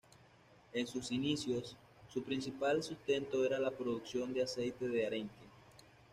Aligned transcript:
En 0.73 0.87
sus 0.87 1.11
inicios, 1.11 1.77
su 2.11 2.23
principal 2.23 2.81
sustento 2.81 3.45
era 3.45 3.59
la 3.59 3.69
producción 3.69 4.33
de 4.33 4.41
aceite 4.41 4.87
de 4.87 5.05
arenque. 5.05 5.45